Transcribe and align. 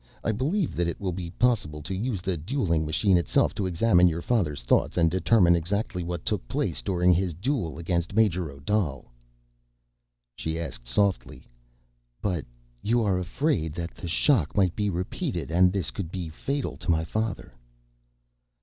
"I 0.23 0.31
believe 0.31 0.75
that 0.77 0.87
it 0.87 0.99
will 0.99 1.11
be 1.11 1.29
possible 1.29 1.83
to 1.83 1.93
use 1.93 2.23
the 2.23 2.35
dueling 2.35 2.87
machine 2.87 3.17
itself 3.17 3.53
to 3.53 3.67
examine 3.67 4.07
your 4.07 4.23
father's 4.23 4.63
thoughts 4.63 4.97
and 4.97 5.11
determine 5.11 5.55
exactly 5.55 6.01
what 6.03 6.25
took 6.25 6.47
place 6.47 6.81
during 6.81 7.13
his 7.13 7.35
duel 7.35 7.77
against 7.77 8.15
Major 8.15 8.49
Odal!" 8.49 9.11
She 10.35 10.57
asked 10.59 10.87
softly, 10.87 11.45
"But 12.19 12.45
you 12.81 13.03
are 13.03 13.19
afraid 13.19 13.73
that 13.75 13.93
the 13.93 14.07
shock 14.07 14.55
might 14.57 14.75
be 14.75 14.89
repeated, 14.89 15.51
and 15.51 15.71
this 15.71 15.91
could 15.91 16.11
be 16.11 16.29
fatal 16.29 16.77
to 16.77 16.89
my 16.89 17.03
father?" 17.03 17.53